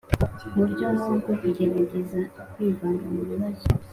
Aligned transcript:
Mu 0.43 0.51
buryo 0.63 0.85
nk 0.95 1.03
ubwo 1.11 1.31
kugerageza 1.41 2.19
kwivanga 2.53 3.05
mu 3.13 3.21
bibazo 3.31 3.65